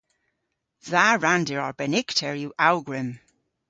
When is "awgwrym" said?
2.67-3.09